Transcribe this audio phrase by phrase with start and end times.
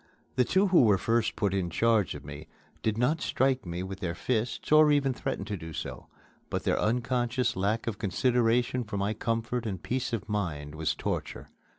[0.35, 2.47] The two who were first put in charge of me
[2.81, 6.07] did not strike me with their fists or even threaten to do so;
[6.49, 11.49] but their unconscious lack of consideration for my comfort and peace of mind was torture.